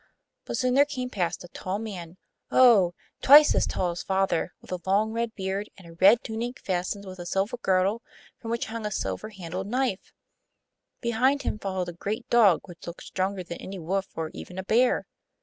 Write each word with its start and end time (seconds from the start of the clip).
But 0.45 0.57
soon 0.57 0.73
there 0.73 0.83
came 0.83 1.11
past 1.11 1.43
a 1.43 1.47
tall 1.49 1.77
man 1.77 2.17
oh! 2.49 2.95
twice 3.21 3.53
as 3.53 3.67
tall 3.67 3.91
as 3.91 4.01
father 4.01 4.51
with 4.59 4.71
a 4.71 4.79
long 4.87 5.11
red 5.11 5.35
beard 5.35 5.69
and 5.77 5.87
a 5.87 5.93
red 5.93 6.23
tunic 6.23 6.57
fastened 6.59 7.05
with 7.05 7.19
a 7.19 7.25
silver 7.27 7.57
girdle, 7.57 8.01
from 8.39 8.49
which 8.49 8.65
hung 8.65 8.87
a 8.87 8.91
silver 8.91 9.29
handled 9.29 9.67
knife. 9.67 10.11
Behind 11.01 11.43
him 11.43 11.59
followed 11.59 11.89
a 11.89 11.93
great 11.93 12.27
dog, 12.31 12.61
which 12.63 12.87
looked 12.87 13.03
stronger 13.03 13.43
than 13.43 13.59
any 13.59 13.77
wolf, 13.77 14.07
or 14.15 14.31
even 14.33 14.57
a 14.57 14.63
bear. 14.63 15.05